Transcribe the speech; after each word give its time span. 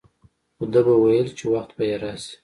خو 0.55 0.63
ده 0.73 0.79
به 0.85 0.93
ويل 1.03 1.27
چې 1.37 1.45
وخت 1.53 1.69
به 1.77 1.83
يې 1.89 1.95
راسي. 2.01 2.33